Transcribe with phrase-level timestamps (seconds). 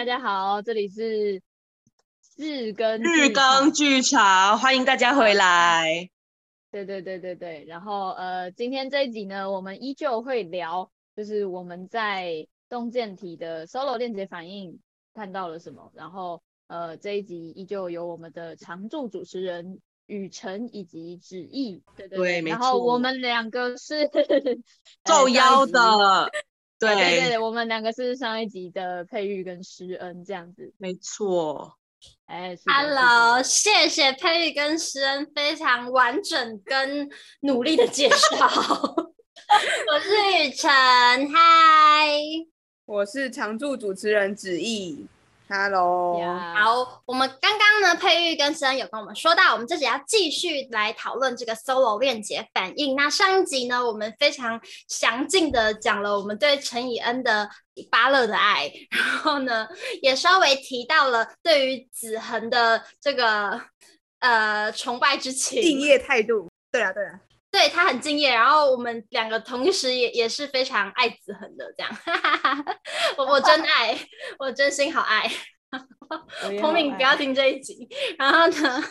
[0.00, 1.42] 大家好，这里是
[2.34, 6.08] 日更日更剧场，欢迎大家回来。
[6.70, 14.80] 对对对对对，然后呃，今天这一集呢，我们依旧会聊，就是我们在动见体的 solo 链接反应
[15.12, 24.08] 看到了什么，然后呃，这一集依旧有我们的常驻主持人雨辰以及旨意，对对对，对，然后我们两个是
[25.06, 26.30] 受邀的。
[26.80, 31.76] 对对对，我们两个是上一集的佩玉跟诗恩这样子，没错。
[32.24, 37.06] 哎，Hello，谢谢佩玉跟诗恩非常完整跟
[37.40, 38.16] 努力的介绍。
[39.92, 40.70] 我是雨辰，
[41.30, 42.08] 嗨，
[42.86, 45.06] 我是常驻主持人芷逸。
[45.52, 46.16] Hello，、
[46.54, 52.94] 好，我们刚刚呢，佩玉跟思恩有跟我们说到，我们这集要继续来讨论这个 solo 链接反应。
[52.94, 57.50] 那上一集呢，我们非常详尽的讲了我们对陈以恩的
[57.90, 59.66] 芭乐的爱，然后呢，
[60.02, 63.60] 也稍微提到了对于子恒的这个
[64.20, 66.48] 呃崇拜之情、敬业态度。
[66.70, 67.18] 对啊，对啊，
[67.50, 71.96] 对他很敬业，然后我们两个同时也也是非常爱子恒的这样。
[73.18, 73.98] 我我真爱，
[74.38, 75.30] 我真心好爱。
[76.60, 77.88] 彭敏不要听这一集。
[78.18, 78.82] 然后呢，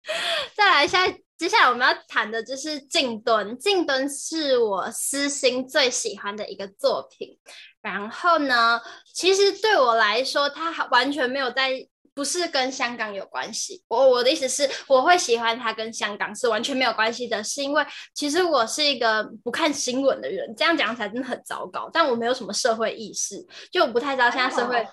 [0.54, 1.06] 再来下，
[1.36, 3.58] 接下来我们要谈的就是静蹲。
[3.58, 7.38] 静蹲是我私心最喜欢的一个作品。
[7.82, 8.80] 然后呢，
[9.14, 13.84] 其实对我来说，它完全没有在，不是跟香港有关系。
[13.88, 21.90] 我我的意思是，我会喜欢它跟香港是完全没有关系的，是因为其实我是一个不看新闻的人，这样讲起来真的很糟糕。
[21.92, 24.88] 但我没有什么社会意识，就我不太知道现在社会。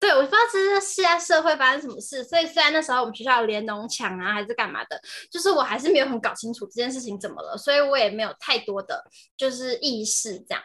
[0.00, 5.00] 对，我不知道这是现在社会发生什么事，所以虽然那时候我们学校有连侬墙啊，还是干嘛的，
[5.30, 9.04] 就是我还是没有很搞清楚这件事情怎么了，所以我也没有太多的
[9.36, 10.62] 就是意识这样。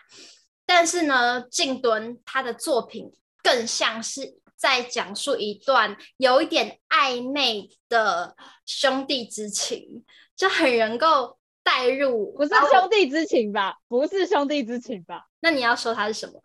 [0.66, 3.12] 但是呢，静敦他的作品
[3.44, 8.36] 更像是在讲述一段有一点暧昧的
[8.66, 10.04] 兄弟之情，
[10.36, 12.34] 就很能够带入。
[12.34, 13.78] 不是兄弟之情吧？
[13.88, 15.28] 不是兄弟之情吧？
[15.40, 16.44] 那你要说它是什么？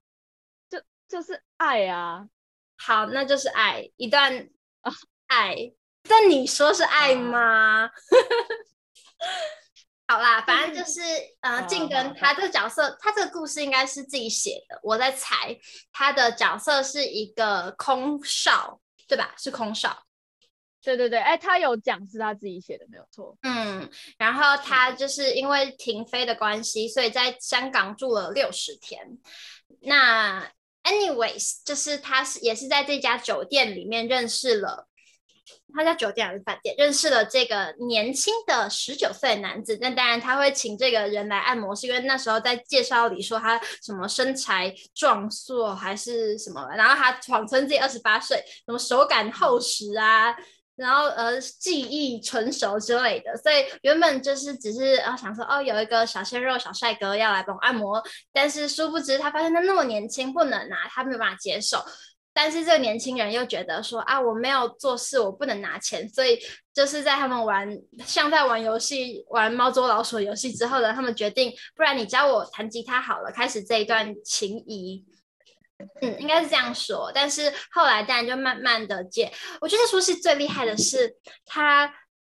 [0.68, 2.28] 就就是爱啊。
[2.76, 4.48] 好，那就是爱一段
[4.82, 4.92] 啊，
[5.26, 5.72] 爱。
[6.08, 7.88] 但你说是爱吗？
[10.12, 11.00] 好啦，反正就是
[11.40, 14.78] 呃，静跟他这个角色，他这个故事应该是自己写的。
[14.82, 15.58] 我在猜，
[15.90, 18.78] 他的角色是一个空少，
[19.08, 19.34] 对吧？
[19.38, 20.04] 是空少。
[20.82, 23.38] 对对对，哎，他有讲是他自己写的，没有错。
[23.40, 29.16] 嗯，然后他就是因为停飞的关系，所以在香港住了六十天。
[29.80, 30.46] 那
[30.82, 34.88] Anyways，就是他是也是在这家酒店里面认识了，
[35.74, 39.78] 他家酒店还是饭店认识了这个年轻的十九岁男子。
[39.80, 50.34] 那当然他会请这个人来按摩，是因为那时候在介绍里说他什么身材壮硕还是什么，然后他谎称自己二十八岁，什么手感厚实啊。
[50.74, 61.84] 然后呃，技艺成熟之类的，所以原本就是只是啊想说哦，有一个小鲜肉小帅哥要来帮我按摩，但是殊不知他发现他那么年轻不能拿，他没有办法接受。
[62.34, 66.38] 但是这个年轻人又觉得说啊，我没有做事，我不能拿钱，所以
[66.74, 75.04] 就是在他们玩像在玩游戏玩猫捉老鼠游戏之后呢，他们决定，不然你教我弹吉他好了，开始这一段情谊。
[76.00, 79.32] 嗯，应该是这样说，但是后来当然就慢慢的接。
[79.60, 81.12] 我觉得说是最厉害的是，
[81.44, 81.92] 他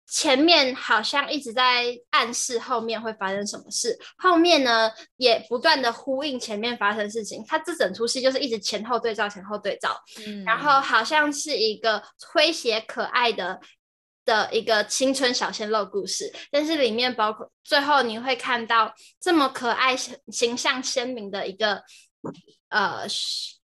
[0.07, 7.43] 前面好像一直在暗示后面会发生什么事，后面呢也不断的呼应前面发生事情。
[7.47, 9.95] 他这整出戏就是一直前后对照，前后对照，
[10.25, 13.59] 嗯，然后好像是一个诙谐可爱的
[14.25, 19.95] 的一个青春小鲜肉故事，但是里面包括最后你会看到这么可爱、
[20.31, 21.83] 形象鲜明的一个。
[22.69, 23.05] 呃，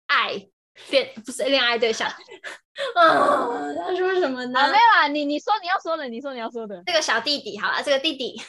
[0.05, 0.47] 爱
[0.89, 2.07] 恋不是恋爱对象，
[2.95, 4.59] 啊，他说什么呢？
[4.59, 6.81] 啊，没有啊，你你说你要说的，你说你要说的。
[6.85, 8.41] 这个小弟弟，好了，这个弟弟，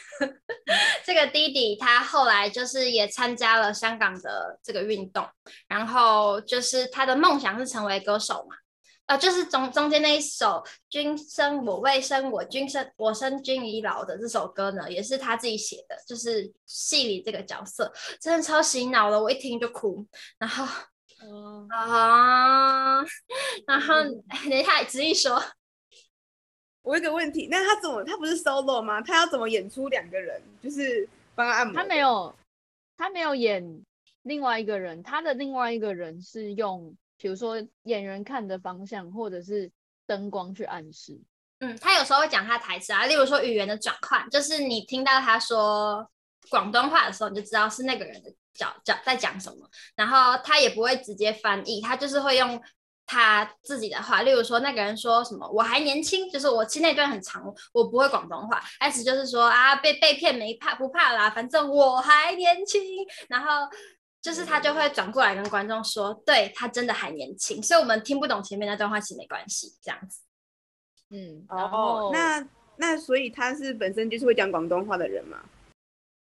[1.05, 5.27] 这个弟弟，他后来就是也参加了香港的这个运动，
[5.67, 8.55] 然后就是他的梦想是成为歌手嘛。
[9.05, 15.97] 呃，就是中中间那一首“君生我未生，我君生我生君已老”的这首歌呢，也是他自己写的。
[16.07, 20.07] 就是戏里这个角色真的超洗脑的，我一听就哭。
[20.39, 20.65] 然后，
[21.23, 23.01] 嗯、啊，
[23.65, 23.95] 然后
[24.49, 25.41] 等一下芷逸说，
[26.81, 29.01] 我有个问题，那他怎么他不是 solo 吗？
[29.01, 30.41] 他要怎么演出两个人？
[30.61, 31.75] 就是帮他按摩？
[31.75, 32.35] 他没有，
[32.97, 33.83] 他没有演
[34.23, 36.95] 另外一个人，他的另外一个人是用。
[37.15, 39.71] 比如说演员看的方向，或者是
[40.05, 41.17] 灯光去暗示。
[41.59, 46.05] 嗯，他有时候会讲他台词啊，例如说语言的转换，就是你听到他说
[46.49, 49.69] 广东话的时候，你就知道是那个人的角角在讲什么。
[49.95, 52.61] 然后他也不会直接翻译，他就是会用
[53.05, 62.81] 他自己的话，例如说那个人说什么我还年轻，就是我其实那段很长，我不会广东话，开始就是说啊被被骗没怕不怕啦，反正我还年轻，
[63.27, 63.67] 然后
[64.21, 70.21] 就是他就会转过来跟观众说，对他真的还年轻，所以我们听不懂前面那段话其实没关系，这样子。
[71.09, 72.47] 嗯，然后、哦、那
[72.77, 75.43] 那所以他是本身就是会讲广东话的人吗？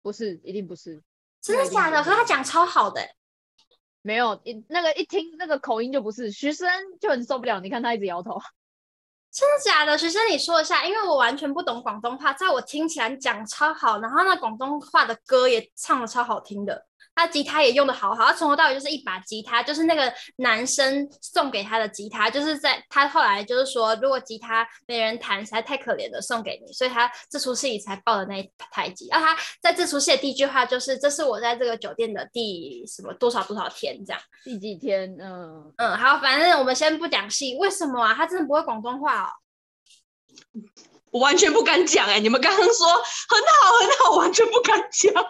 [0.02, 1.00] 不是，一定不是。
[1.44, 2.02] 真的假的？
[2.02, 3.02] 可是他讲超好的。
[4.00, 6.66] 没有一那个一听那个口音就不是，徐生
[6.98, 7.60] 就很受不了。
[7.60, 8.40] 你看他一直摇头。
[9.30, 9.98] 真的假的？
[9.98, 16.86] 徐生你说一下，因为我完全不懂广东话，在我听起来讲超好，然后那广东话的歌也唱的超好听的。
[17.14, 29.18] 他吉他也用的好好，他从头到尾就是一把吉他，就是那个男生送给他的吉他，就是在他后来就是说，如果吉他没人弹，实在太可怜的，送给你，所以他这出戏里才抱的那一台吉他。
[29.18, 38.12] 然后他在这出戏的第一句话就是：“这是我在这个酒店的第什么多少多少天这样，第几天？”嗯嗯，好，反正我们先不讲戏，为什么啊？
[38.14, 39.28] 他真的不会广东话哦？
[41.12, 45.24] 我完全不敢讲哎、欸，你们刚刚说很好很好，完全不敢讲。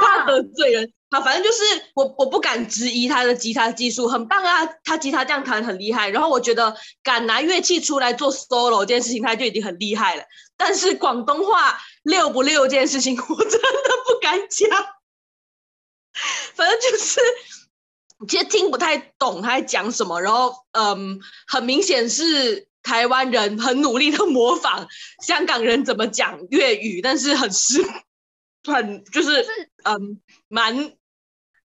[0.00, 1.62] 怕得罪人，好，反正就是
[1.94, 6.10] 我，我不敢质疑他的吉他技术很棒啊，他吉他这样弹很厉害。
[6.10, 10.24] 然后我觉得敢拿乐器出来做 solo 这件事情，他就已经很厉害了。
[10.56, 13.58] 但是广东话溜不溜这件事情，我真的
[14.06, 14.68] 不敢讲。
[16.54, 17.20] 反正就是，
[18.28, 20.20] 其实听不太懂他在讲什么。
[20.20, 24.86] 然后，嗯，很明显是台湾人很努力的模仿
[25.24, 27.82] 香港人怎么讲粤语，但是很失。
[28.64, 29.50] 很就是，是
[29.84, 30.92] 嗯，蛮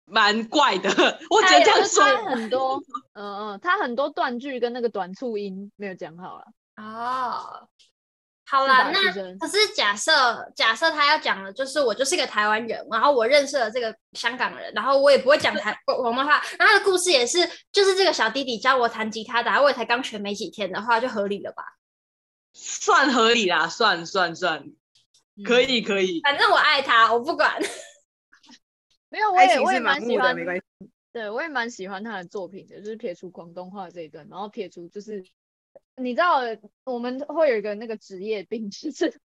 [0.04, 0.90] 蛮怪的，
[1.30, 2.82] 我觉得这样说他很多，
[3.14, 6.44] 嗯嗯，他很多断句跟那个短促音没有讲好了。
[6.76, 7.68] 哦，
[8.44, 17.38] 好啦，那可是假设假设他要讲的就是我就是一个台湾人，然后我认识了这个香港人，然后我也不会讲台广东话，那他的故事也是
[17.70, 21.62] 就是这个小弟弟教我弹吉他的，我也才刚学没几天的话，就合理了吧？
[22.52, 24.72] 算合理啦，算算算。
[25.44, 27.60] 可以可以，反正我爱他，我不管。
[29.08, 30.62] 没有，我也我也蛮喜欢，没关系。
[31.12, 35.22] 对，我也蛮喜欢他的作品的，就是撇除广东话这一段，然后撇除就是，
[35.96, 36.40] 你知道
[36.84, 39.20] 我们会有一个那个职业病， 就是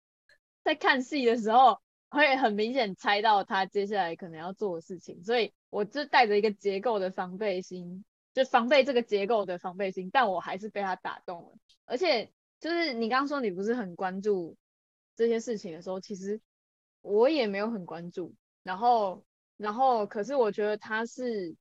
[0.63, 1.79] 在看戏的时候
[2.09, 11.53] 会很明显猜到他接下来可能要做的事情，所以我就带着一个结构的防备心，就防备这个结构的防备心，但我还是被他打动了。
[11.85, 12.31] 而且
[12.61, 14.57] 就是你刚刚说你不是很关注。
[15.17, 16.41] 这些事情的时候，其实
[17.03, 18.35] 我也没有很关注。
[18.63, 19.25] 然后，
[19.57, 21.55] 然后，可是我觉得他是，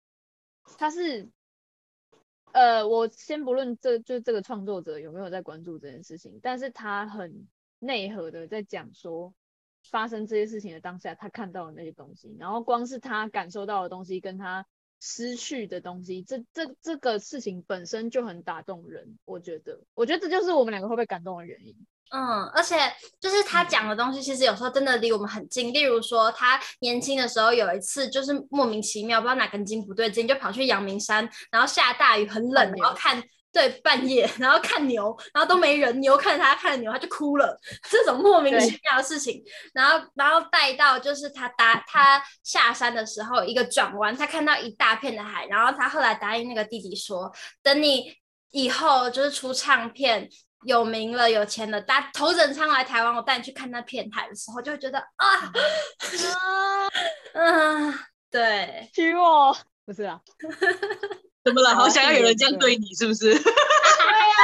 [0.78, 1.30] 他是，
[2.54, 7.48] 呃，我先不论这就这个创作者有没有在关注这件事情，但是他很
[7.80, 9.34] 内核的在讲说，
[9.90, 14.66] 发生这些事情的当下，他看到的那些东西，然后光是他感受到的东西，跟他
[15.02, 19.20] 失去的东西，这这这个事情本身就很打动人。
[19.26, 21.76] 我觉得，我觉得这就是我们两个会被感动的原因。
[22.12, 22.76] 嗯，而且
[23.20, 25.74] 就是他讲的东西，其实有时候真的离我们很近。
[25.74, 33.20] 例如说，他年轻的时候有一次，就是莫名其妙不知道哪根筋不对劲，就跑去阳明山，然后下大雨很冷，然后看
[33.52, 37.60] 对半夜，然后看牛，然后都没人，牛看着他看着牛，他就哭了。
[37.90, 47.32] 这种莫名其妙的事情，然后然后带到就是他搭他下山的时候一个转弯，他看到一大片的海，然后他后来答应那个弟弟说，
[47.64, 48.14] 等你
[48.52, 50.30] 以后就是出唱片。
[50.66, 55.52] 有名了，有钱了，搭头等舱来台湾，我带你去看那片海的时候，就会觉得啊，
[57.34, 59.56] 嗯、 啊，对，娶我
[59.86, 60.20] 不是啊，
[61.44, 61.74] 怎么了？
[61.76, 63.34] 好想要有人这样对你，是不是？
[63.34, 64.38] 对呀，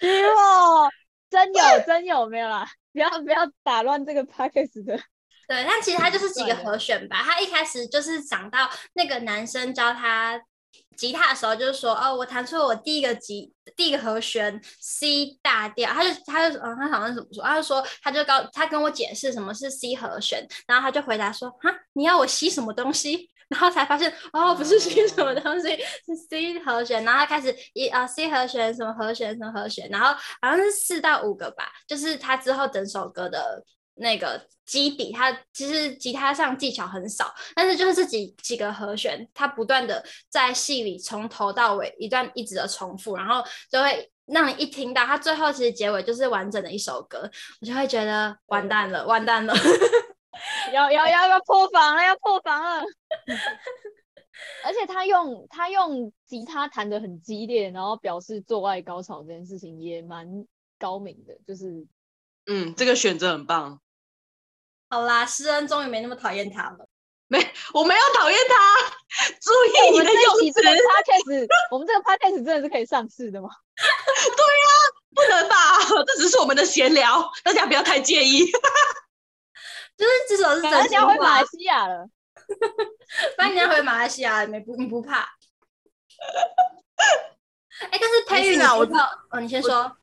[0.00, 0.90] 娶我，
[1.30, 2.66] 真有真有没有啦？
[2.92, 4.96] 不要不要打乱这个 package 的。
[5.48, 7.22] 对，但其实他就是几个和弦吧。
[7.22, 10.40] 他一开始就是讲到那个男生教他。
[10.96, 17.42] 吉他的时候就是说哦，我弹出了我第一个吉第一个和弦 C 大调，他就他就嗯，他好像怎么说？
[17.44, 23.30] 他就说他就告他跟我解释什么是 C 和弦，然后他就回答说哈，你要我吸什么东西？
[23.48, 27.04] 然后才发现哦，不是吸什么东西，是 C 和弦。
[27.04, 30.08] 然后他开始一啊 C 和弦什么和弦什么和弦，然后
[30.40, 33.62] 好像是四到五个吧，就是他之后整首歌的。
[33.96, 49.54] 那个基底，它其实吉他上技巧很少，但是就是这几几个和弦，它不断的在戏里从头到尾一段一直的重复，然后就会让你一听到它最后其实结尾就是完整的一首歌，我就会觉得完蛋了，完蛋了，
[50.74, 52.84] 要要要要破防了，要破防了，
[54.64, 60.44] 而且他用他用吉他弹的很激烈，然后表示做爱高潮这件事情也蛮
[60.78, 61.86] 高明的，就是
[62.46, 63.80] 嗯，这个选择很棒。
[64.88, 66.86] 好啦，诗恩终于没那么讨厌他了。
[67.28, 67.38] 没，
[67.74, 68.78] 我没有讨厌他，
[69.40, 70.52] 注意你的用词。
[70.52, 73.48] 这个 podcast，我们这个 podcast 真的是可以上市的吗？
[73.74, 74.78] 对呀、啊，
[75.12, 76.04] 不能吧？
[76.06, 78.46] 这只是我们的闲聊，大家不要太介意。
[79.98, 81.08] 就是至少是真心话。
[81.08, 82.06] 回马来西亚了，
[83.36, 85.22] 欢迎你回马来西亚，没不不怕。
[87.80, 88.76] 哎、欸，但是培育呢？
[88.78, 89.10] 我知道。
[89.30, 89.96] 哦，你先说。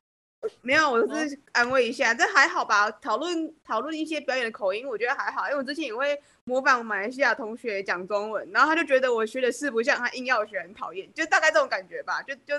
[0.62, 2.90] 没有，我是安慰一下，这还好吧？
[2.90, 12.22] 讨论讨论一些表演的口音，我觉得还好，因为我之前也会模仿马来西亚同学讲中文，然后他就觉得我学的四不像，他硬要学，很讨厌，就大概这种感觉吧。
[12.22, 12.56] 就就，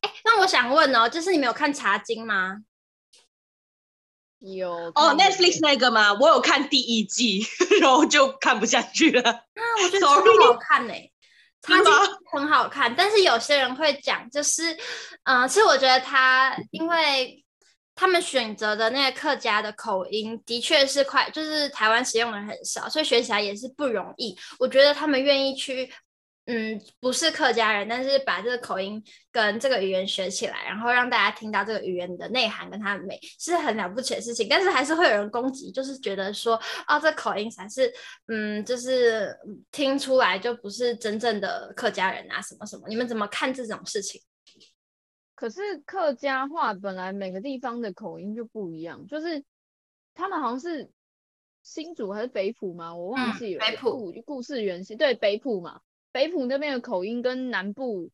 [0.00, 2.62] 哎、欸，那我想问哦，就是你们有看《茶经》吗？
[4.38, 6.14] 有哦，oh，Netflix 那个吗？
[6.14, 7.44] 我有看第一季，
[7.82, 9.30] 然后就看不下去了。
[9.30, 11.12] 啊，我觉得超好看呢、欸。
[11.62, 11.92] 他其实
[12.32, 14.72] 很好看，但是有些人会讲，就是，
[15.24, 17.44] 嗯、呃，其实我觉得他，因为
[17.94, 24.36] 他们选择的那个客家的口音，的确是快，就是台湾使用的人很少，所以学起来也是不容易。
[24.58, 25.92] 我觉得他们愿意去。
[26.52, 34.48] 嗯，不是客家人，但是把这个口音跟这个语言学起来，然后让大家听到这个语言的内涵跟它的美，是很了不起的事情。
[34.50, 37.92] 但是还是会有人攻击，就是觉得说，哦，这口音才是，
[38.26, 39.32] 嗯，就是
[39.70, 42.88] 听出来就不是真正的客家人啊，什么什么。
[42.88, 44.20] 你们怎么看这种事情？
[45.36, 49.44] 可是客家话本来每个地方的口音就不一样，就是
[50.14, 50.90] 他们好像是
[51.62, 52.92] 新竹还是北埔吗？
[52.92, 53.64] 我忘记了。
[53.64, 55.80] 嗯、北埔故事原型对北埔嘛。
[56.12, 58.10] 北埔那边的口音跟南部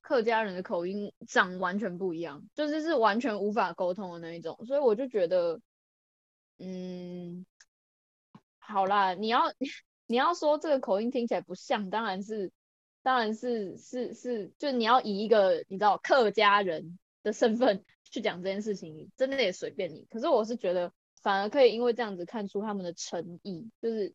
[0.00, 5.60] 客家人的口音长完全不一样，就是是完全无法沟通的那一种，所以我就觉得，
[6.58, 7.46] 嗯，
[8.58, 9.52] 好啦，你要
[10.06, 12.52] 你要说这个口音听起来不像，当然是，
[13.02, 20.06] 当然是是是，就你要以一个你知道客家人的身份 去讲这件事情，真的也随便你。
[20.10, 20.92] 可是我是觉得，
[21.22, 24.14] 反而可以因为这样子看出他们的诚意，就是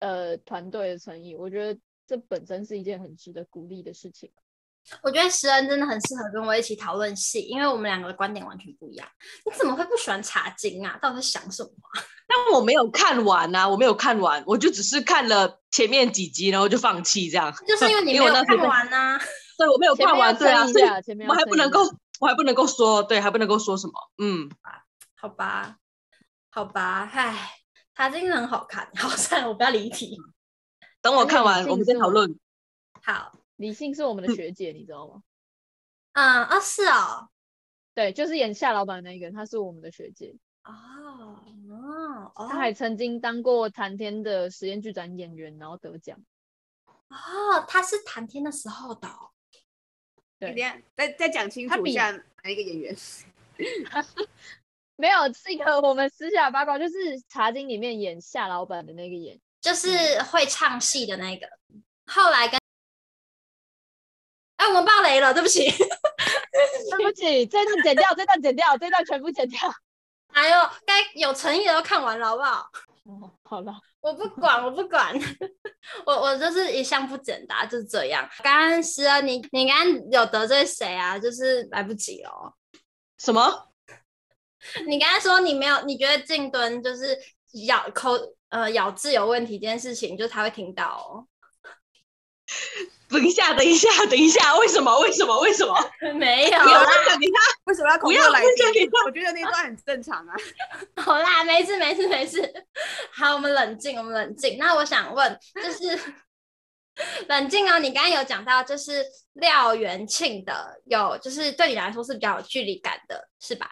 [0.00, 1.80] 呃团队的诚意，我觉得。
[2.06, 4.30] 这本身是一件很值得鼓励的事情。
[5.02, 9.08] 我觉得石恩真的很适合跟我一起讨论戏，因为我们两个的观点完全不一样。
[9.44, 10.96] 你怎么会不喜欢茶经啊？
[11.02, 11.70] 到底在想什么？
[12.28, 17.52] 但我没有看完啊，我没有看完，我就只是看了前面几集，然后就放弃这样。
[17.66, 19.18] 就是因为你 没有看完啊。
[19.58, 20.84] 对，我没有看完，对啊，所以
[21.26, 21.80] 我还不能够，
[22.20, 23.92] 我还不能够说，对，还不能够说什么。
[24.18, 24.48] 嗯，
[25.16, 25.78] 好吧，
[26.50, 27.50] 好吧，唉，
[27.96, 30.16] 茶经很好看，好，算了，我不要离题。
[31.06, 32.36] 等我看完，我们再讨论。
[33.00, 35.22] 好，李信是我们的学姐，嗯、你知道吗？
[36.14, 37.28] 嗯，啊，是哦，
[37.94, 40.34] 对，就是演夏老板那个，她是我们的学姐。
[40.64, 41.38] 哦
[42.34, 46.18] 哦，她还曾经当过谈天的实验剧展演员，然后得奖。
[46.86, 49.08] 哦，她是谈天的时候的。
[50.40, 50.56] 对，
[50.96, 52.96] 再再讲清楚一下哪一个演员？
[54.98, 59.40] 没有，是一个我们私下八卦，就是茶经里面演夏老板的那个演。
[59.60, 61.46] 就是会唱戏的那个，
[62.06, 62.60] 后来跟
[64.56, 69.60] 哎，我们爆雷了，对不起， 对不起，这段剪掉，这段剪掉，这段全部剪掉。
[70.28, 72.70] 哎呦，该有诚意的都看完了，好不好？
[73.04, 75.14] 哦，好了，我不管，我不管，
[76.06, 78.28] 我我就是一向不简答，就是这样。
[78.42, 81.18] 刚刚是啊，你你刚刚有得罪谁啊？
[81.18, 82.52] 就是来不及哦。
[83.18, 83.68] 什么？
[84.88, 87.16] 你刚才说你没有，你觉得静蹲就是
[87.66, 88.35] 咬口。
[88.48, 91.26] 呃，咬字有问题这件事情，就他会听到哦。
[93.08, 94.98] 等一下，等一下，等一下，为什么？
[95.00, 95.40] 为什么？
[95.40, 95.74] 为什么？
[96.14, 98.88] 没有啦，等一下，为什么要恐吓来宾？
[99.04, 100.34] 我觉得那段很正常啊。
[101.02, 102.52] 好啦，没事，没事，没事。
[103.12, 104.58] 好，我们冷静，我们冷静。
[104.58, 105.98] 那我想问，就是
[107.28, 107.78] 冷静哦。
[107.78, 113.70] 你刚刚有讲到，就是廖元庆的，有，就是对你来说是比较有距离感的，是吧？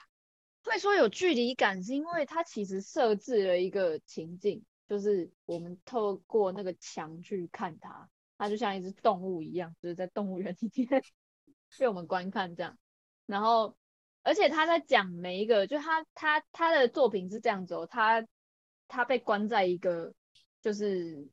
[0.71, 11.03] 会说有距离感，是因为它其实设置了一个情境，就是我们透过那个墙去看它，它就像一只动物一样，就是在动物园里面
[11.79, 12.79] 被我们观看这样。
[13.27, 13.77] 然后，
[14.23, 18.27] 而且他在讲每一个，就他他他的作品是这样子哦，他
[18.89, 20.15] 他被关在一个
[20.61, 21.29] 就是。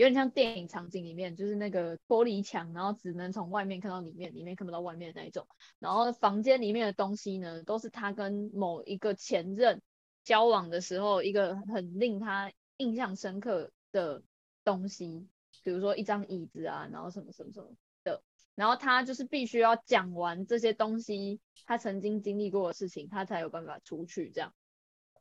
[0.00, 5.46] 有点像电影场景里面，就是那个玻璃墙，然后只能从外面看到里面，里面看不到外面的那一种。
[5.78, 9.82] 然后房间里面的东西呢，都是他跟某一个前任
[10.24, 14.22] 交往的时候，一个很令他印象深刻的
[14.64, 15.28] 东西，
[15.62, 17.68] 比如说一张椅子啊，然后什么什么什么
[18.02, 18.22] 的。
[18.54, 24.54] 然后他就是必须要讲完这些东西，他曾经经历过的事情，他才有办法出去这样。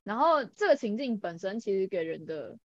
[0.06, 2.58] 然后这个情境本身其实给人的。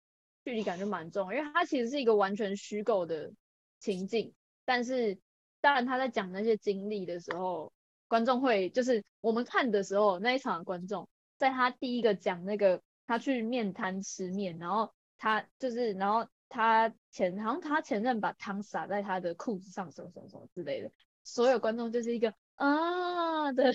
[0.46, 3.32] 距离感就蛮重，因为它其实是一个完全虚构的
[3.80, 4.34] 情境，
[4.66, 5.18] 但是
[5.62, 7.72] 当然他在讲那些经历的时候，
[8.08, 11.08] 观众会就是我们看的时候那一场的观众，
[11.38, 20.92] 在他第一个讲那个他去面摊吃面，然后他就是然后他前好像他前任把汤洒在他的裤子上，什么什么什么之类的，
[21.24, 23.74] 所有观众就是一个啊的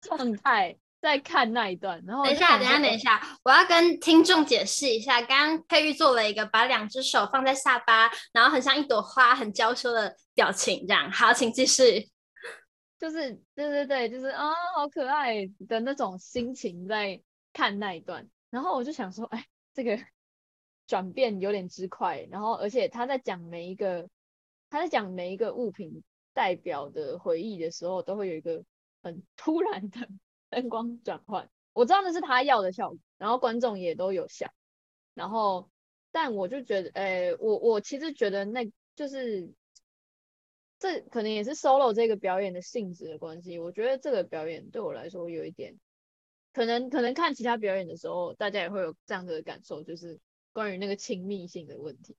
[0.00, 2.02] 状态在看那一段。
[2.06, 11.10] 然后等一下，等一下，等一下，我要跟听众解释一下，刚刚佩玉做了一个把两只手放在下巴，然后很像一朵花，很娇羞的表情，这样。
[11.10, 12.08] 好，请继续。
[12.98, 17.20] 就是对对对，就是啊，好可爱的那种心情在
[17.52, 18.28] 看那一段。
[18.50, 19.98] 然后我就想说，哎，这个。
[20.90, 24.08] 转变有点之快，然后而且他在讲每一个
[24.68, 26.02] 他在讲每一个物品
[26.34, 28.60] 代表的回忆的时候，都会有一个
[29.00, 30.00] 很突然的
[30.50, 31.48] 灯光转换。
[31.72, 34.52] 我知道那是他要的效果，然后观众也都有想。
[35.14, 35.70] 然后
[36.12, 39.50] 但我就觉得，诶，我我其实觉得那就是
[40.78, 43.58] 这可能也是 solo 这个表演的性质的关系。
[43.58, 45.78] 我觉得这个表演对我来说有一点，
[46.52, 50.20] 可能可能看其他表演的时候，大家也会有这样的感受，就是。
[50.52, 52.16] 关于那个亲密性的问题，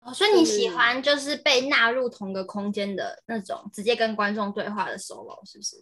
[0.00, 5.76] 哦，所以你喜欢就是被纳入同个空间的那种直接跟观众对话的 solo，是不是？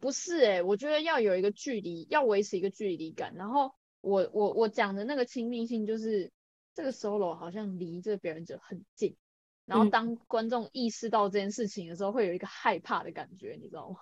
[0.00, 3.34] 不是哎、欸，我觉得要有一个距离，要维持一个距离感。
[3.36, 6.32] 然后我我我讲的那个亲密性，就是
[6.74, 9.16] 这个 solo 好像离这个表演者很近，
[9.64, 13.96] 然后当观众意识到这件事情的时候，会有一个害怕的感觉，你知道吗？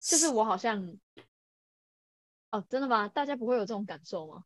[0.00, 0.98] 就是我好像，
[2.50, 3.08] 哦，真的吗？
[3.08, 4.44] 大家不会有这种感受吗？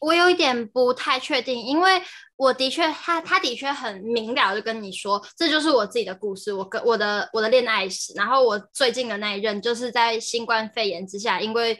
[0.00, 2.02] 我有一点不太确定，因为
[2.36, 8.12] 我的确，他他的确很明了就跟你说，这就是我自己的故事，我跟我的我的恋爱史。
[8.14, 11.78] 然后我最近的那一任，就是在新冠肺炎之下，因为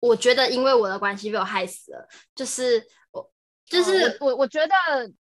[0.00, 2.82] 我觉得因为我的关系被我害死了，就是
[3.12, 3.30] 我
[3.66, 4.74] 就是、哦、我我觉得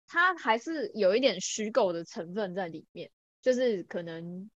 [0.08, 3.08] 他还是有一点虚构的成分在里面，
[3.40, 4.50] 就是可能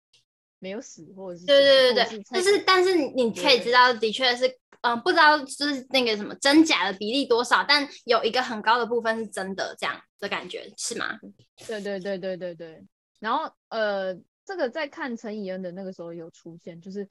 [0.60, 4.58] 没有死或者是对对对对，但是但是你可以知道，的确是。
[4.82, 11.20] 嗯，不知道就是那个什么真假的比例多少，但有一个很高的部分是真的，这样的感觉是吗？
[11.66, 12.86] 对对对对对对。
[13.20, 14.14] 然后呃，
[14.46, 17.10] 这个在看陈以恩的那个时候有出现，就是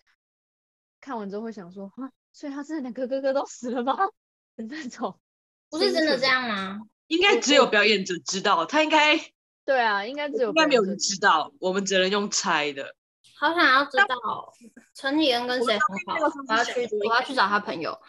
[1.01, 3.99] 看完之后会想说啊，所以他真的两个哥哥都死了吗？
[4.55, 5.19] 那种
[5.69, 6.79] 不是真的这样吗？
[7.09, 9.19] 应该只有表演者知道，他应该
[9.65, 12.95] 对啊，应该只有应该没有人知道，我们只能用猜的。
[13.45, 14.55] 好想要知道
[14.95, 16.15] 陈以恩跟谁很好，
[16.49, 18.01] 我要去，我要去找他朋友，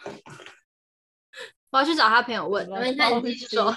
[1.68, 2.66] 我要去找他朋友问。
[2.66, 3.76] 你们现在继续说。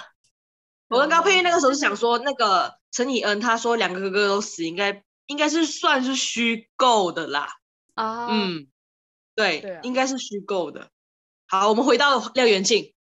[0.88, 7.50] 我跟高佩玉那个时候是想说，那个陈以恩他说两个哥哥都死，应该应该是算是虚构的啦。
[7.92, 8.66] 啊，嗯，
[9.34, 10.90] 对，对啊、应该是虚构的。
[11.46, 12.94] 好，我们回到廖元庆。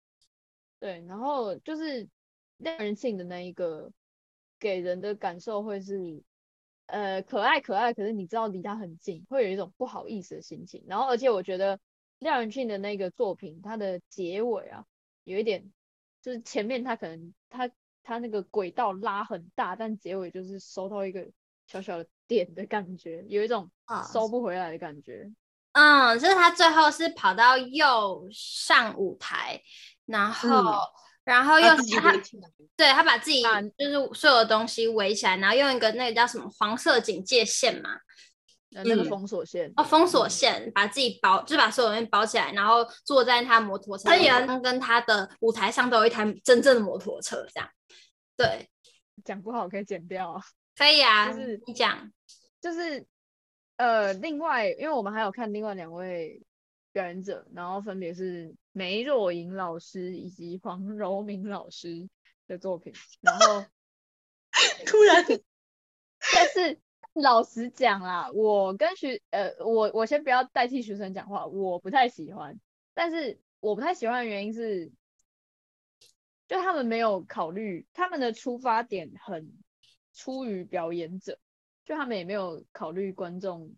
[0.80, 2.10] 对，然后就是
[2.58, 3.92] 廖元庆的那一个
[4.60, 6.24] 给人的感受会是。
[6.88, 10.84] 呃，可爱可爱，可是你知道离他很近，会有一种不好意思的心情。
[10.88, 11.80] 然后，而且我觉得
[12.20, 14.86] 廖元庆的那个作品，它的结尾啊，
[15.24, 15.72] 有一点，
[16.22, 17.70] 就是前面他可能他
[18.04, 21.30] 他那个轨道拉很大，但结尾就是收到一个
[21.68, 23.70] 小小的点的感觉，有一种
[24.14, 25.30] 收不回来的感觉。
[25.74, 29.62] 嗯，就是他最后是跑到右上舞台，
[30.06, 30.50] 然后。
[30.50, 32.14] 嗯然后又他，他
[32.78, 33.44] 对他把自己
[33.78, 38.00] 就是所有的东西围起来，然后用一个那个叫什么黄色警戒线嘛，
[38.70, 47.70] 那个封锁线哦，封锁线把自己包，就把所有东西包起来，然后坐在他摩托车，他也跟他的舞台上都有一台真正的摩托车，这样。
[48.38, 48.70] 对，
[49.26, 50.42] 讲不好可以剪掉啊，
[50.78, 52.10] 可以啊，就是你讲，
[52.62, 53.06] 就是
[53.76, 56.42] 呃，另外，因为我们还有看另外两位
[56.98, 58.56] 表演者，然后分别是。
[58.78, 62.08] 梅若莹老师以及黄柔明老师
[62.46, 63.66] 的作品，然后
[64.86, 65.26] 突然，
[66.36, 66.80] 但是
[67.14, 72.60] 老实讲啦，我跟徐呃，我我先不要代替学生讲话，我不太喜欢，
[72.94, 74.92] 但是我不太喜欢的原因是，
[76.48, 79.52] 就他们没有考虑，他们的出发点很
[80.14, 81.40] 出于表演者，
[81.84, 83.74] 就他们也没有考虑观众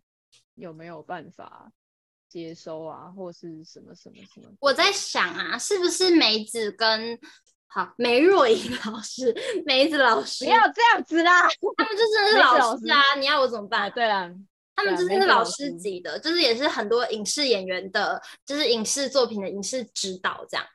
[0.55, 1.71] 有没有办法。
[2.29, 4.49] 接收啊，或是什么什么什么？
[4.59, 7.19] 我在想啊，是不是梅子跟
[7.67, 11.41] 好梅若莹老师、 梅子老师不要这样子啦，
[11.75, 13.13] 他们就真的是老师啊！
[13.13, 13.91] 师你要我怎么办？
[13.91, 14.29] 对啊，
[14.75, 20.65] 他们真的是老师级的，就是也是很多影视演员的，就是影视作品的影视指导这样。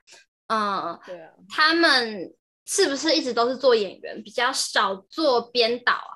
[0.48, 2.34] 嗯，对啊，他们
[2.66, 6.14] 是不是一直都是做演员，比较少做编导啊？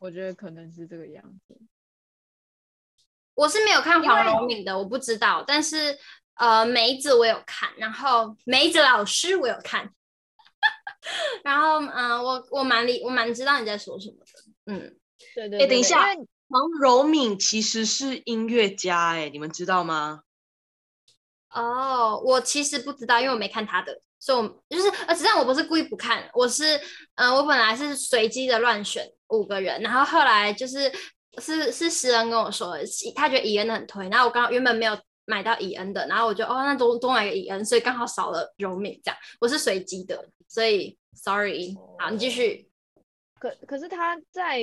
[0.00, 1.56] 我觉得可能是这个样子。
[3.36, 5.44] 我是没有看黄柔敏的，我不知道。
[5.46, 5.96] 但是
[6.34, 9.92] 呃，梅子我有看，然后梅子老师我有看，
[11.44, 14.72] 然后嗯、呃，我我蛮理我蛮知道你在说什么的。
[14.72, 14.96] 嗯，
[15.34, 15.64] 对对，对。
[15.64, 16.02] 哎，等一下，
[16.48, 20.22] 黄柔敏其实是音乐家，哎，你们知道吗？
[21.50, 26.76] 哦，我其实不知道，因为我没看他的，所以我就是呃，实际上我不是故意不看，我是
[27.14, 30.92] 嗯、呃，我本来是随机的乱选五个人，然后后来就是
[31.38, 42.68] 是是诗恩跟我说的，他觉得伊恩的很推，然后我刚好原本没有买到伊恩的，然后我就哦，那多多买个伊恩，所以刚好少了柔敏这样，我是随机的，所以 sorry，好，你继续。
[43.38, 44.60] 可可是他在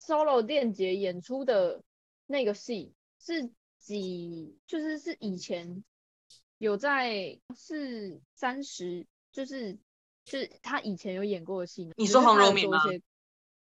[0.00, 1.80] solo 电节演出的
[2.26, 5.82] 那个戏是几，就是是以前
[6.58, 9.78] 有在是三十，就是
[10.24, 11.90] 就是他以前有演过的戏。
[11.96, 12.78] 你说黄柔敏吗？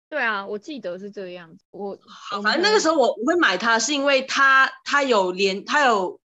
[0.09, 1.63] 对啊，我记得是这个样子。
[1.71, 6.19] 我好，反正那个时候我我会买他，是因为它它有连它有。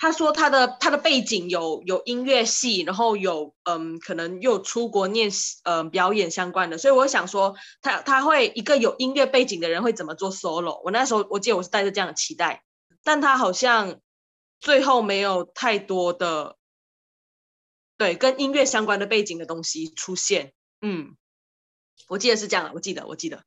[0.00, 5.28] 他说他的他的背景有有音乐系，然后有嗯，可能又出国念
[5.64, 10.80] 嗯表演相关的，所以我想说他他会一个有音乐背景的人会怎么做 solo？
[10.84, 12.62] 我那时候我记得我是带着这样的期待，
[13.02, 13.98] 但他好像
[14.60, 16.54] 最后没有太多的
[17.96, 20.52] 对跟音乐相关的背景的东西出现。
[20.80, 21.16] 嗯，
[22.08, 23.44] 我记得是这样，我记得我记得，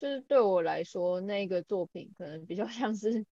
[0.00, 3.24] 就是对我来说那个作品可能比较 像是。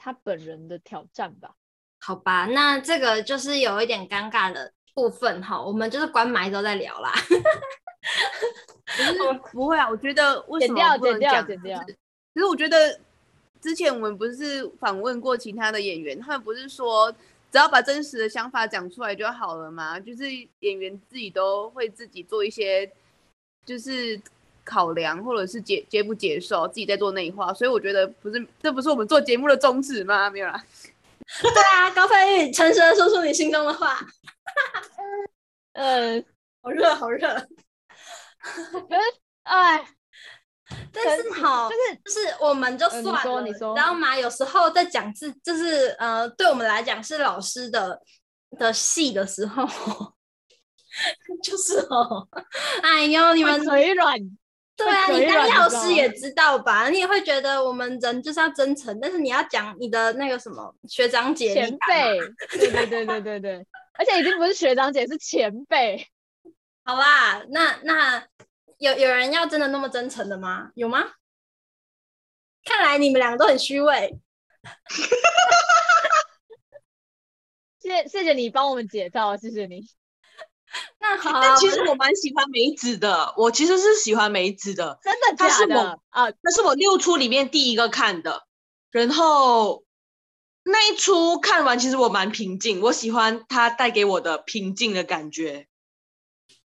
[0.00, 1.54] 他本人的挑战吧，
[1.98, 7.12] 好吧，那这个就是有一点尴尬的部分哈，我们就是关麦之后再聊啦。
[8.86, 11.44] 不是，不会啊，我觉得为什么不能讲？
[11.44, 11.96] 剪掉，剪掉。
[12.32, 13.00] 其实我觉得
[13.60, 17.12] 之前我们不是访问过其他的演员，他们不是说
[17.50, 19.98] 只要把真实的想法讲出来就好了嘛？
[20.00, 20.24] 就是
[20.60, 22.90] 演员自己都会自己做一些，
[23.64, 24.20] 就是。
[24.70, 30.28] 考量或者是接接不接受，自己在做内化，所以我觉得不是，这不是我们做节目的宗旨吗？
[30.28, 30.62] 没有啦。
[31.40, 33.98] 对啊，高飞玉，诚实的说出你心中的话。
[35.72, 36.22] 嗯，
[36.60, 37.26] 好热，好热。
[39.44, 39.88] 哎，
[40.92, 44.16] 但是好，就是就是我们就算了，你说，你说，知道吗？
[44.16, 48.00] 有时候在讲自，就是呃，对我们来讲是老师的
[48.58, 49.66] 的戏的时候，
[51.42, 52.28] 就是哦，
[52.82, 54.18] 哎呦，你们腿软。
[54.76, 56.88] 对啊，你当药师也知道吧？
[56.88, 62.18] 你也会觉得我们人就是要真诚，但是你要讲你的那个什么学长姐前辈，
[62.56, 63.66] 对对对对对对，
[63.98, 66.06] 而且已经不是学长姐，是前辈。
[66.86, 68.24] 好吧，那那
[68.78, 70.70] 有有人要真的那么真诚的吗？
[70.74, 71.04] 有吗？
[72.64, 74.20] 看来你们两个都很虚伪。
[77.80, 79.86] 谢谢谢你帮我们解套，谢谢你。
[81.00, 85.98] 那 好，但其实我蛮喜欢梅子的，我其实是喜欢梅子的，真的假的？
[86.10, 88.46] 啊，那是我六出里面第一个看的，
[88.90, 89.84] 然后
[90.64, 95.66] 那一出看完，其实我蛮平静，我喜欢他带给我的平静的感觉。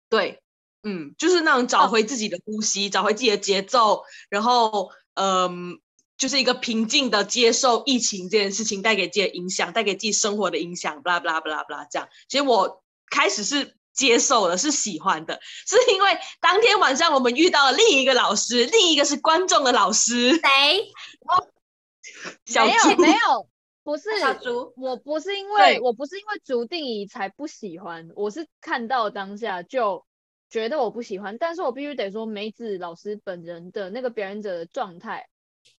[0.07, 0.41] 对，
[0.83, 5.79] 嗯，就是那种找回自己的呼吸，哦、找回自己的节奏，然后嗯，
[6.17, 12.07] 就是一个平静的接受疫情这件事情带给自己的影响，带给自己生活的影响，巴拉巴拉巴拉巴拉这样。
[12.27, 13.75] 其实我开始是。
[13.91, 20.37] 接受的是喜欢的，是因为当天晚上我们遇到了另一个老师，另一个是观众的老师。
[20.37, 20.89] 谁？
[22.45, 23.49] 小没有没有，
[23.83, 24.09] 不是。
[24.77, 30.05] 我不是因为我不是因为竹定仪才不喜欢，我是看到当下就
[30.49, 31.37] 觉得我不喜欢。
[31.37, 35.29] 但是我必须得说，梅子老师本人的那个表演者的状态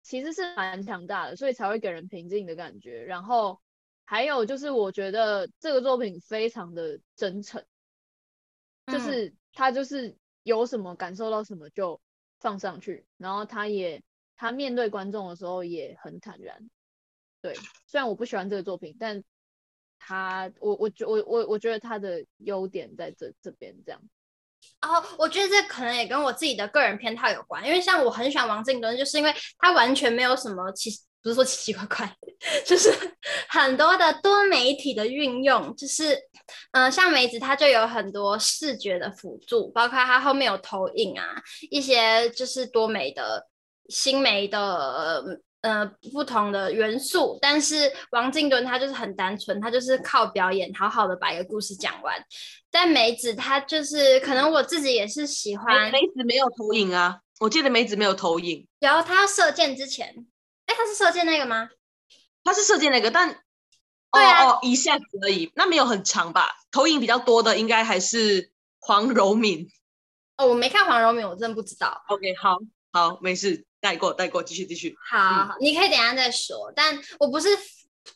[0.02, 3.04] 其实是蛮强大的，所以才会给人平静的感觉。
[3.04, 3.60] 然后
[4.06, 7.66] 还有就是，我觉得这个作品非常的真诚。
[8.88, 12.02] 就是他就是有什么感受到什么就
[12.40, 14.02] 放上去，然后他也
[14.36, 16.72] 他面对观众的时候也很坦然。
[17.40, 17.54] 对，
[17.86, 19.24] 虽然我不喜欢这个作品，但
[20.00, 24.02] 他我我觉我我我觉得他的优点在这这边这样。
[24.82, 31.00] 哦，我觉得这可能也跟我自己的个人偏好有关，因为像我很喜欢王静敦，就是因为他完全没有什么其实。
[31.22, 32.16] 不是说奇奇怪怪，
[32.66, 32.90] 就是
[33.50, 36.18] 很多的多媒体的运用，就是
[36.72, 41.26] 嗯、像梅子它就有很多视觉的辅助，包括它后面有投影啊，
[41.70, 43.46] 一些就是多媒的
[43.90, 47.38] 新媒的呃不同的元素。
[47.42, 52.16] 但是王静敦他就是很单纯，他就是靠表演好好的把一个故事讲完。
[52.72, 60.26] 但梅子他就是可能我自己也是喜欢梅子没有投影啊，我记得梅子没有投影，然后他要射箭之前。
[60.66, 61.70] 哎，他是射箭那个吗？
[62.44, 63.42] 他是射箭那个，但
[64.12, 66.48] 对啊，哦，哦，一下子而已，那没有很长吧？
[66.72, 69.68] 投影比较多的应该还是黄柔敏。
[70.38, 72.04] 哦，我没看黄柔敏，我真的不知道。
[72.08, 72.58] OK，好，
[72.92, 74.96] 好，没事，带过，带过，继续，继续。
[75.10, 76.72] 好，嗯，你可以等一下再说。
[76.76, 77.50] 但我不是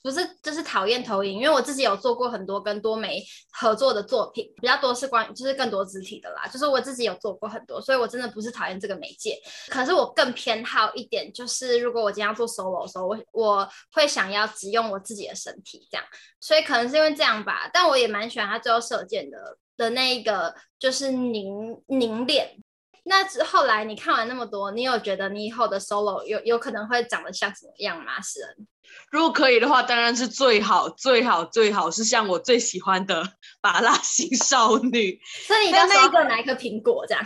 [0.02, 9.38] 不是就是讨厌投影，因为我自己有做过很多跟多媒合作的作品，比较多是关就是更多肢体的啦，就是我自己有做过很多，所以我真的不是讨厌这个媒介，
[9.70, 16.06] 可是我更偏好一点，就是如果我今天要做 solo 的时候，我我会想要只用我自己的身体这样，
[16.40, 22.58] 所以可能是因为这样吧，但我也蛮喜欢他最后射箭的的那一个就是凝凝练。
[23.06, 28.22] 那后来你看完那么多，你有觉得你以后的 solo 有有可能会长得像什么样吗？
[28.22, 28.68] 诗恩，
[29.12, 35.20] 如果可以的话，当然是最好最好最好是像我最喜欢的芭乐型少女。
[35.48, 37.26] 所以你到时候拿一个苹果这样，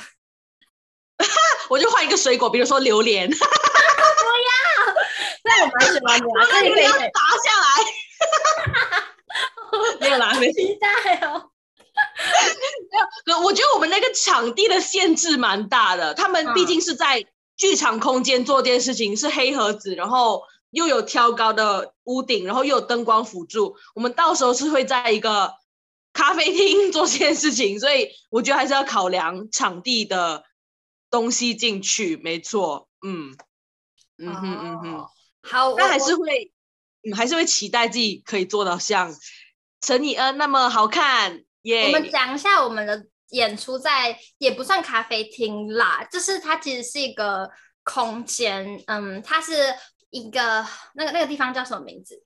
[1.70, 3.30] 我就换一个水果，比如说榴莲。
[3.38, 4.94] 不要，
[5.44, 7.68] 那我蛮喜欢的，那你可以拔下来。
[10.00, 10.88] 没有啦，没期待
[11.28, 11.52] 哦。
[13.26, 16.13] 没有，我觉得我们那个场地的限制蛮大的。
[16.13, 23.76] 他们毕竟是在剧场空间做这件事情，是黑盒子，然后又有挑高的屋顶，然后又有灯光辅助。
[23.96, 25.54] 我们到时候是会在一个
[26.13, 30.44] 咖啡厅做这件事情，所以我觉得还是要考量场地的
[31.10, 32.18] 东西进去。
[32.18, 33.36] 没错，嗯
[34.18, 35.08] 嗯哼嗯哼，
[35.42, 36.52] 好，那还是会，
[37.04, 39.16] 嗯，还是会期待自己可以做到像
[39.82, 41.44] 陈以恩那么好看。
[41.86, 47.49] 我们讲一下我们的演出在也不算咖啡厅啦，就是它其实是一个
[47.84, 49.53] 空间，嗯，它是
[50.10, 52.23] 一个那个那个地方叫什么名字？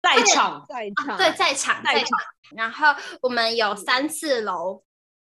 [0.00, 2.08] 在场，在场，对，在场，在场。
[2.56, 4.82] 然后我们有三四楼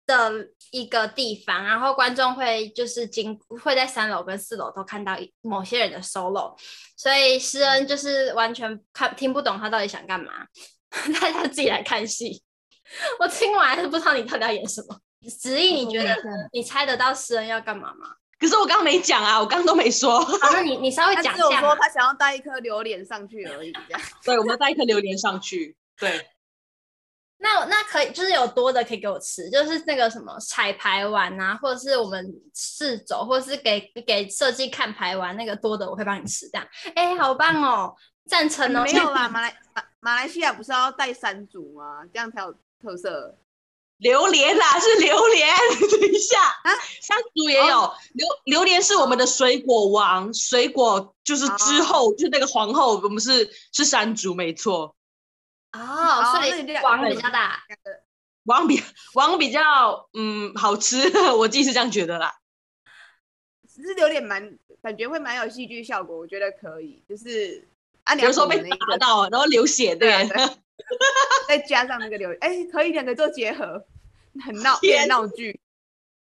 [0.07, 6.55] 的一个地方，然后观众会就是经会在三楼跟四楼都看到某些人的 solo，
[6.97, 10.47] 所以诗恩就是完全看听不懂他到底想干嘛，
[11.21, 12.43] 大家自己来看戏。
[13.21, 15.01] 我听完还是不知道你到底要演什么。
[15.29, 16.17] 子毅，你觉得
[16.53, 18.15] 你猜得到诗恩要干嘛吗？
[18.39, 20.19] 可是我刚刚没讲啊，我刚刚都没说。
[20.19, 21.33] 好，那你你稍微讲一下。
[21.33, 24.01] 他只有说他想要带一颗榴莲上去而已，这样。
[24.25, 25.77] 对，我们带一颗榴莲上去。
[26.01, 26.27] 对。
[27.43, 36.67] 那那可以，就是有多的可以给我吃，就是那个什么彩排完啊，或者是我们试走，或者是给给设计看排完那个多的，我会帮你吃这样。
[36.95, 37.95] 哎，好棒哦，
[38.27, 38.85] 赞成哦。
[38.85, 42.03] 没有啦，马来马马来西亚不是要带山竹吗？
[42.11, 42.55] 这样才有。
[42.83, 43.37] 特色
[43.99, 45.55] 榴莲啦，是榴莲。
[46.01, 54.97] 等一下啊，山竹也有、哦、榴榴莲是我们的水果王，水果就是之后、哦、就是那个皇后，我们是是山竹，没错。
[55.73, 56.51] 哦，所以
[56.83, 57.63] 王比较大，
[58.45, 58.83] 王比
[59.15, 62.35] 王比较嗯好吃，我自己是这样觉得啦。
[63.69, 67.69] 只是榴莲蛮感觉会蛮有戏剧效果，我觉得可以，就是
[68.11, 70.11] 啊，有时候被打到，然后流血，对。
[70.27, 70.37] 对
[71.47, 73.87] 再加上那个榴莲，哎、欸，可以两个做结合，
[74.45, 75.61] 很闹，变闹剧。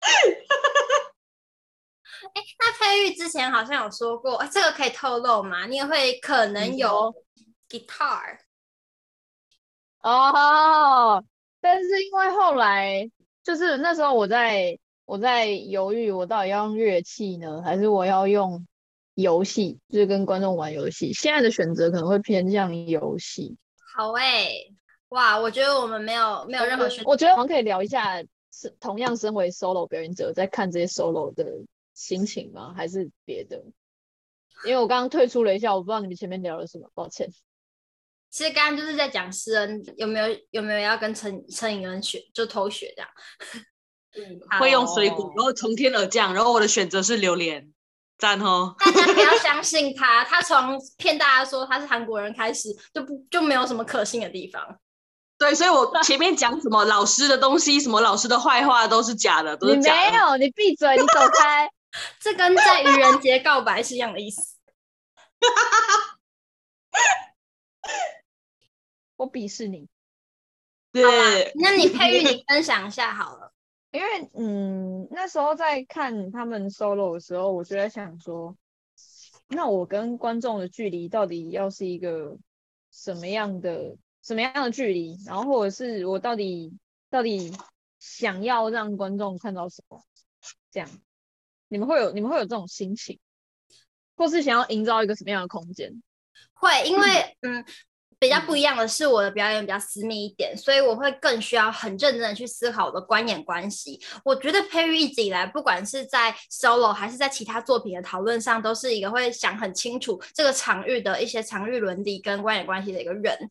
[2.34, 5.66] 哎、欸，那佩玉之前好像有说过，欸、这个可以透露吗？
[5.66, 7.14] 你也会可能有
[7.70, 8.38] guitar。
[10.02, 11.24] 哦，
[11.60, 13.10] 但是因为后来
[13.42, 18.66] 就是那时候我在我在犹豫，我到底要用乐器呢，还是我要用
[19.20, 21.12] 游戏，就是跟观众玩游戏。
[21.12, 23.56] 现在的选择可能会偏向游戏。
[23.96, 24.74] 好诶、欸，
[25.10, 25.38] 哇！
[25.38, 27.10] 我觉得我们没有没有任何选择。
[27.10, 31.44] 我觉得我们可以聊一下，是同样身为 solo 表演者，在看这些 solo 的
[31.94, 32.72] 心情吗？
[32.76, 33.62] 还是别的？
[34.66, 37.30] 因为我刚刚退出了一下，我不知道你们前面聊了什么，抱歉。
[38.30, 43.10] 其实刚刚就是在讲诗恩有没有有没有要跟陈陈颖恩学，就偷学这样。
[44.16, 47.72] 嗯， 会用水果，然后从天而降，然后我的选择是榴莲。
[48.20, 48.74] 赞哦！
[48.78, 54.78] 大家不要相信他，他从骗大家说他是韩国人开始，就不就没有什么可信的地方。
[55.38, 60.00] 对，所以我前面讲什么老师的东西，什么老师的坏话都是假的，都是假的。
[60.02, 61.70] 你没有，你闭嘴，你走开。
[62.20, 64.56] 这跟在愚人节告白是一样的意思。
[69.16, 69.88] 我鄙视你。
[70.92, 73.54] 对，那你佩玉，你分享一下好了。
[73.92, 78.56] 因为嗯，那时候在看他们 solo 的时候，我就在想说，
[79.48, 82.38] 那我跟观众的距离到底要是一个
[82.92, 85.18] 什么样的什么样的距离？
[85.26, 86.72] 然后或者是我到底
[87.08, 87.52] 到底
[87.98, 90.04] 想要让观众看到什么？
[90.70, 90.88] 这样，
[91.66, 93.18] 你们会有你们会有这种心情，
[94.14, 96.00] 或是想要营造一个什么样的空间？
[96.52, 97.64] 会，因为嗯。
[98.20, 103.98] 比较不一样的是，我的表演比较私密一点，所以我会更需要很认真的去思考我的观演关系。
[104.22, 113.48] 我觉得 Perry 一直以来，不管是在 solo 还是在其他作品的讨论上，都是一个会想很清楚这个场域的一些场域伦理跟观演关系的一个人。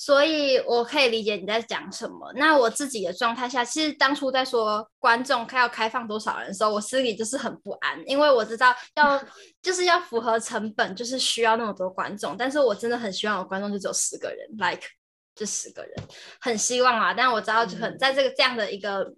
[0.00, 2.32] 所以我可以理解你在讲什么。
[2.36, 9.20] 那我自己的状态下，其实当初在说观众要开放多少人的时候，我心里就是很不安，因为我知道要
[9.60, 12.36] 就是要符合成本，就是需要那么多观众。
[12.36, 14.86] 但是我真的很希望我观众就只有十个人，like
[15.34, 15.92] 这十个人，
[16.40, 17.12] 很希望啊。
[17.12, 19.12] 但我知道，就很在这个这样的一个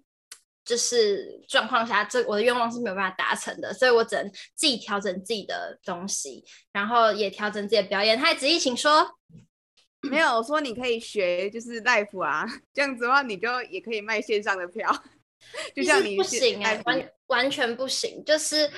[0.65, 8.19] 就是状况下，这我的愿望是没有办法达成的，所以我只能自己调整自己的东西，然后也调整自己的表演。
[8.19, 9.07] 嗨，子毅，请说。
[10.09, 14.89] 没有我说你可以学，就是 life 啊，这样子的话你就也可以卖线上的票，
[15.75, 18.23] 就像你不行哎、欸，完完全不行。
[18.25, 18.69] 就是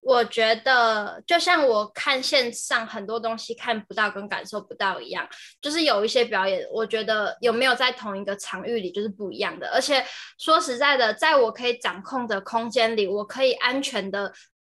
[0.00, 5.26] 我觉得，就像我看线上很多东西看不到跟感受不到一样，
[5.60, 9.68] 就是有一些表演，我觉得有没有在同一个场域里就是不一样的。
[9.70, 10.04] 而且
[10.38, 14.32] 说实在的，在我可以掌控的空间里，我可以安全的。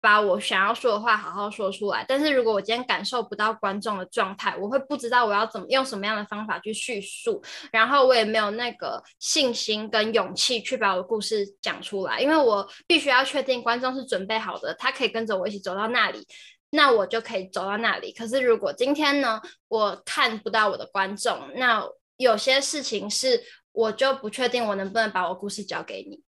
[0.06, 7.42] 把我想要说的话好好说出来，但是如果我今天感受不到观众的状态，我会不知道我要怎么用什么样的方法去叙述，
[7.72, 16.24] 然后我也没有那个信心跟勇气去把我的故事讲出来，因为我必须要确定观众是准备好的，他可以跟着我一起走到那里，
[16.70, 18.12] 那我就可以走到那里。
[18.12, 21.84] 可是如果今天呢，我看不到我的观众，那
[22.16, 23.42] 有些事情是
[23.72, 26.22] 我就不确定我能不能把我故事交给你。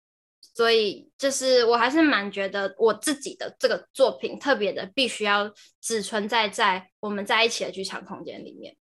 [0.58, 8.76] 所以，就是我还是蛮觉得我自己的这个作品特别的，必须要只存在在我们在一起的剧场空间里面。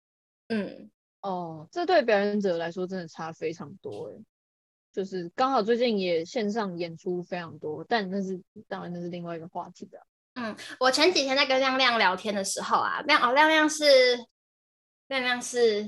[0.48, 4.24] 嗯，哦，这对表演者来说真的差非常多诶。
[4.90, 9.98] 就是刚好最近也线上演出非常多，但那是当然那是另外一个话题的。
[10.36, 13.84] 嗯，我前几天在跟亮亮聊天的时候啊，亮哦，亮亮是
[15.08, 15.86] 亮亮是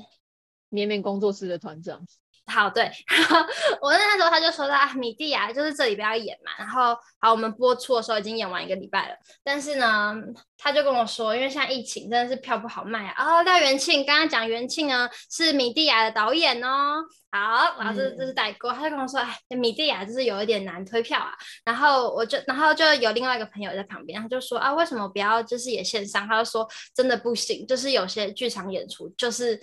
[0.68, 2.07] 绵绵工作室的团长。
[2.48, 3.46] 好，对，然后
[3.82, 10.14] 我那时候他就说他米蒂亚就是这里不要演嘛，然后好，我们播出的时候已经演完一个礼拜了，但是呢，
[10.56, 13.24] 他就跟我说，因为现在疫情真的是票不好卖啊。
[13.24, 21.32] 哦，廖元庆刚刚讲元庆呢是米蒂亚的导演哦，好，然后这这是代购，他就跟我说，哎，米蒂亚就是有一点难推票啊，
[21.64, 26.26] 然后我就然后就有另外一个朋友在旁边，他就说啊，为什么不要就是也线上？
[26.26, 29.61] 他就说真的不行，就是有些剧场演出就是。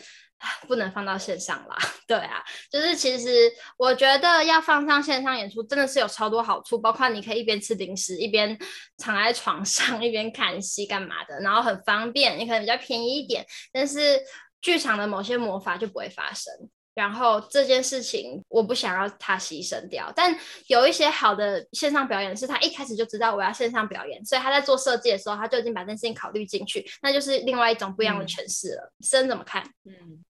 [0.68, 1.78] 不能放到线上啦，
[2.08, 8.58] 对啊，就是其实我觉得要放上线上演出，真的是有超多好处，包括你可以一边吃零食，一边
[8.98, 14.20] 躺在床上， 一边看戏干嘛的，然后很方便，你可能比较便宜一点，但是
[14.62, 16.54] 剧场的某些魔法就不会发生。
[16.96, 20.34] 然后这件事情我不想要它牺牲掉，但
[20.68, 28.94] 有一些好的线上表演是他一开始就知道我要线上表演，所以他在做设计的时候他就已经把这件事情考虑进去，那就是另外一种不一样的诠释了。
[29.02, 29.62] 森、嗯、怎么看？
[29.84, 30.24] 嗯。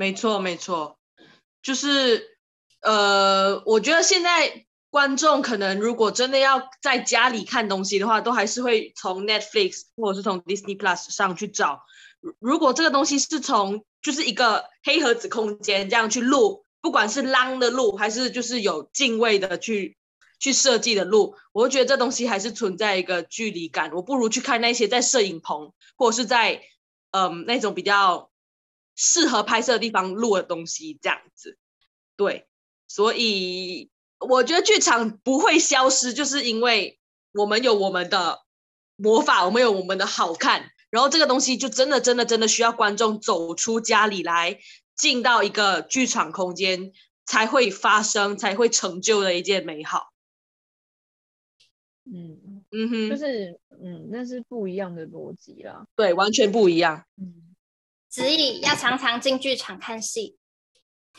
[0.00, 0.98] 没错，没错，
[1.62, 2.38] 就是，
[2.80, 11.82] 呃，我觉得现在观众可能如果真的要在家里看东西的话，都还是会从 Netflix 或者是从 Disney Plus 上去找。
[12.38, 19.98] 如果这个东西是从就是一个黑盒子空间这样去录，不管是 long 的录还是就是有敬畏的去
[20.38, 23.92] 去设计的录，我觉得这东西还是存在一个距离感。
[23.92, 26.62] 我不如去看那些在摄影棚或者是在
[27.10, 28.29] 嗯、那种比较。
[29.02, 31.56] 适合拍摄的地方录的东西，这样子，
[32.16, 32.46] 对，
[32.86, 37.00] 所以我觉得剧场不会消失，就是因为
[37.32, 38.42] 我们有我们的
[38.96, 44.58] 魔法，我们有我们的好看，然后这个东西就真的真的真的需要观众走出家里来，
[44.94, 46.92] 进到一个剧场空间
[47.24, 50.12] 才会发生，才会成就的一件美好。
[52.04, 57.06] 嗯嗯哼，就是嗯，那是不一样的逻辑啦，对，完全不一样。
[57.16, 57.46] 嗯。
[58.10, 60.36] 子毅要常常进剧场看戏，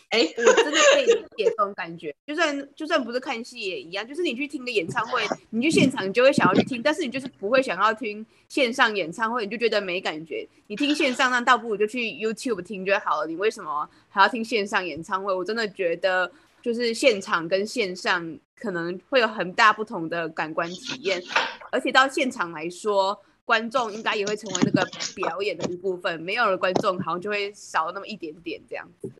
[0.09, 2.13] 哎、欸，我真的可以理解这种感觉。
[2.27, 10.45] 就算就算不是看戏也一样，就是你去听个演唱会，你去现场你就会想要去听，但是你就是不会想要听线上演唱会，你就觉得没感觉。
[10.67, 13.25] 你听线上那倒不如就去 YouTube 听就好了。
[13.25, 15.33] 你为什么还要听线上演唱会？
[15.33, 16.29] 我真的觉得
[16.61, 21.23] 就是现场跟线上可能会有很大不同的感官体验，
[21.71, 23.17] 而且到现场来说。
[23.45, 29.11] 观众应该也会成为那个表演的一部分，没有了观众，好像就会少了那么一点点这样子。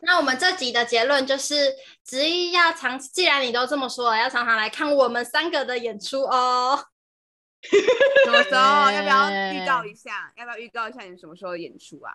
[0.00, 6.86] 那我们这集的结论就是，执意要常，既然你都这么说了，要常常来看我们三个的演出哦。
[7.62, 8.90] 什么时候？
[8.92, 10.32] 要不要预告一下？
[10.36, 12.12] 要不要预告一下你什么时候演出啊？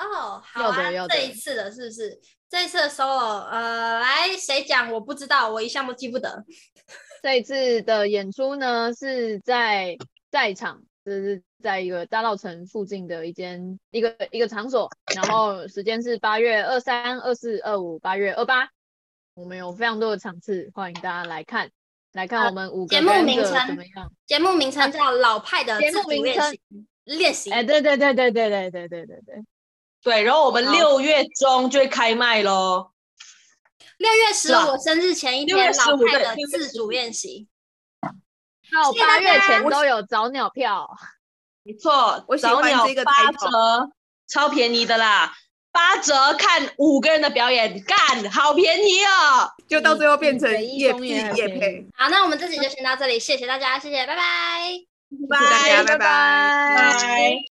[0.00, 2.18] 哦，好啊，这一次的是不是？
[2.48, 4.90] 这一次的 solo，呃，来谁讲？
[4.90, 6.44] 我不知道，我一向都记不得。
[7.22, 9.96] 这一次的演出呢，是在
[10.30, 18.70] 在场，就是在一个大稻城附近的一间一个一个场所，然后时间是八月二三、二四、二五、八月二八，
[19.34, 21.70] 我们有非常多的场次，欢迎大家来看，
[22.14, 24.10] 来看我们五个节目名称怎么样？
[24.26, 26.58] 节目名称叫老派的节目名称
[27.04, 27.52] 练习。
[27.52, 29.44] 哎，对对对对对对对对对对。
[30.02, 32.90] 对，然后我们六月中就会开卖喽。
[33.98, 37.46] 六月十五生日前一天，老派的自主练习。
[38.72, 40.88] 到八月前都有早鸟票。
[41.62, 43.90] 没错，我早鸟八折，
[44.28, 45.34] 超便宜的啦！
[45.72, 47.96] 八折看五个人的表演，干，
[48.30, 49.50] 好便宜哦！
[49.68, 51.86] 就到最后变成业业业配。
[51.94, 54.72] 好，那我们这集就先到这里，谢谢大家，谢谢，拜拜，
[55.28, 57.59] 拜拜，拜拜，拜拜。